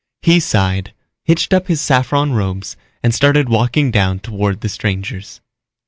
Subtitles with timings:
[0.23, 0.95] He sighed,
[1.25, 5.41] hitched up his saffron robes and started walking down toward the strangers.